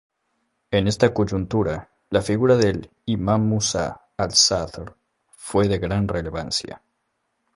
En 0.71 0.87
esta 0.87 1.13
coyuntura, 1.13 1.91
la 2.09 2.23
figura 2.23 2.55
del 2.57 2.89
imam 3.05 3.47
Musa 3.47 4.07
Al-Sadr 4.17 4.95
fue 5.29 5.67
de 5.67 5.77
gran 5.77 6.07
relevancia. 6.07 6.81